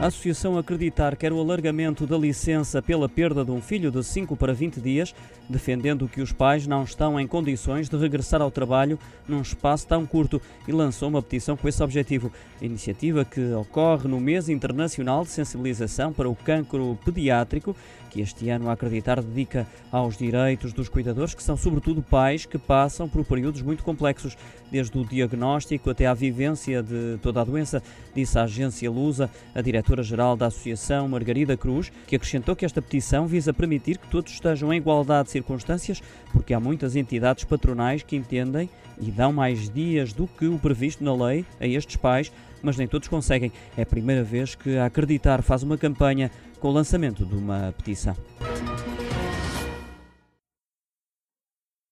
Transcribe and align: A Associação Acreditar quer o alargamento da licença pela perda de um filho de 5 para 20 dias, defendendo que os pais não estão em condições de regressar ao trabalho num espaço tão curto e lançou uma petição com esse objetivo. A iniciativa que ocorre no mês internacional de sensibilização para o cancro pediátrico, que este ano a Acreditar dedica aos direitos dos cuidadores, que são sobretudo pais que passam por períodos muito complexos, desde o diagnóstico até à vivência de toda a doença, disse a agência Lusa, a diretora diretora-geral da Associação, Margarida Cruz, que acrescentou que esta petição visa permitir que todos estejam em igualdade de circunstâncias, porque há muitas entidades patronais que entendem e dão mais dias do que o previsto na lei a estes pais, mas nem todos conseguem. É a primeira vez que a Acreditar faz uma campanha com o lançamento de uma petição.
A 0.00 0.06
Associação 0.06 0.56
Acreditar 0.56 1.14
quer 1.14 1.30
o 1.30 1.38
alargamento 1.38 2.06
da 2.06 2.16
licença 2.16 2.80
pela 2.80 3.06
perda 3.06 3.44
de 3.44 3.50
um 3.50 3.60
filho 3.60 3.90
de 3.90 4.02
5 4.02 4.34
para 4.34 4.54
20 4.54 4.80
dias, 4.80 5.14
defendendo 5.46 6.08
que 6.08 6.22
os 6.22 6.32
pais 6.32 6.66
não 6.66 6.84
estão 6.84 7.20
em 7.20 7.26
condições 7.26 7.86
de 7.86 7.98
regressar 7.98 8.40
ao 8.40 8.50
trabalho 8.50 8.98
num 9.28 9.42
espaço 9.42 9.86
tão 9.86 10.06
curto 10.06 10.40
e 10.66 10.72
lançou 10.72 11.10
uma 11.10 11.20
petição 11.20 11.54
com 11.54 11.68
esse 11.68 11.82
objetivo. 11.82 12.32
A 12.62 12.64
iniciativa 12.64 13.26
que 13.26 13.52
ocorre 13.52 14.08
no 14.08 14.18
mês 14.18 14.48
internacional 14.48 15.22
de 15.22 15.28
sensibilização 15.28 16.14
para 16.14 16.30
o 16.30 16.34
cancro 16.34 16.98
pediátrico, 17.04 17.76
que 18.08 18.22
este 18.22 18.48
ano 18.48 18.70
a 18.70 18.72
Acreditar 18.72 19.22
dedica 19.22 19.66
aos 19.92 20.16
direitos 20.16 20.72
dos 20.72 20.88
cuidadores, 20.88 21.34
que 21.34 21.42
são 21.42 21.58
sobretudo 21.58 22.00
pais 22.00 22.46
que 22.46 22.56
passam 22.56 23.06
por 23.06 23.22
períodos 23.22 23.60
muito 23.60 23.84
complexos, 23.84 24.34
desde 24.70 24.96
o 24.98 25.04
diagnóstico 25.04 25.90
até 25.90 26.06
à 26.06 26.14
vivência 26.14 26.82
de 26.82 27.18
toda 27.20 27.42
a 27.42 27.44
doença, 27.44 27.82
disse 28.14 28.38
a 28.38 28.44
agência 28.44 28.90
Lusa, 28.90 29.30
a 29.54 29.60
diretora 29.60 29.89
diretora-geral 29.90 30.36
da 30.36 30.46
Associação, 30.46 31.08
Margarida 31.08 31.56
Cruz, 31.56 31.90
que 32.06 32.14
acrescentou 32.14 32.54
que 32.54 32.64
esta 32.64 32.80
petição 32.80 33.26
visa 33.26 33.52
permitir 33.52 33.98
que 33.98 34.06
todos 34.08 34.32
estejam 34.32 34.72
em 34.72 34.76
igualdade 34.76 35.24
de 35.24 35.32
circunstâncias, 35.32 36.00
porque 36.32 36.54
há 36.54 36.60
muitas 36.60 36.94
entidades 36.94 37.44
patronais 37.44 38.02
que 38.02 38.16
entendem 38.16 38.70
e 39.00 39.10
dão 39.10 39.32
mais 39.32 39.68
dias 39.68 40.12
do 40.12 40.26
que 40.26 40.46
o 40.46 40.58
previsto 40.58 41.02
na 41.02 41.14
lei 41.14 41.44
a 41.60 41.66
estes 41.66 41.96
pais, 41.96 42.30
mas 42.62 42.76
nem 42.76 42.86
todos 42.86 43.08
conseguem. 43.08 43.52
É 43.76 43.82
a 43.82 43.86
primeira 43.86 44.22
vez 44.22 44.54
que 44.54 44.76
a 44.76 44.86
Acreditar 44.86 45.42
faz 45.42 45.62
uma 45.62 45.76
campanha 45.76 46.30
com 46.60 46.68
o 46.68 46.72
lançamento 46.72 47.24
de 47.24 47.34
uma 47.34 47.74
petição. 47.76 48.14